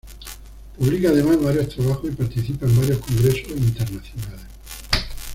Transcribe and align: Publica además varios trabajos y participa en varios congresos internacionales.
Publica 0.79 1.09
además 1.09 1.39
varios 1.43 1.69
trabajos 1.69 2.09
y 2.11 2.15
participa 2.15 2.65
en 2.65 2.75
varios 2.75 2.97
congresos 3.05 3.51
internacionales. 3.51 4.47